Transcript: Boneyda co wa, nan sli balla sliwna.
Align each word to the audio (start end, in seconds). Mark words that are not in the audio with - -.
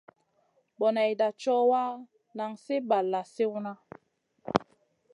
Boneyda 0.79 1.27
co 1.41 1.55
wa, 1.71 1.83
nan 2.37 2.51
sli 2.63 2.77
balla 2.89 3.21
sliwna. 3.31 3.73